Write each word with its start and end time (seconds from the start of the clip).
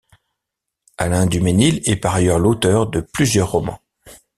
Alain 0.97 1.27
Duménil 1.27 1.79
est 1.87 1.95
par 1.95 2.15
ailleurs 2.15 2.39
l’auteur 2.39 2.87
de 2.87 3.01
plusieurs 3.01 3.51
romans. 3.51 3.79